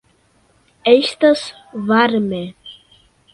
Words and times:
Estas 0.93 1.43
varme. 1.91 2.41